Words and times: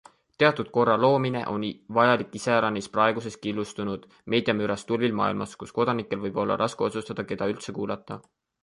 Teatud 0.43 0.69
korra 0.77 0.95
loomine 1.01 1.43
on 1.51 1.65
vajalik 1.97 2.33
iseäranis 2.39 2.89
praeguses 2.97 3.37
killustunud, 3.45 4.09
meediamürast 4.35 4.91
tulvil 4.93 5.15
maailmas, 5.23 5.55
kus 5.63 5.79
kodanikel 5.79 6.27
võib 6.27 6.43
olla 6.47 6.61
raske 6.65 6.89
otsustada, 6.91 7.29
keda 7.33 7.53
üldse 7.55 7.81
kuulata. 7.81 8.23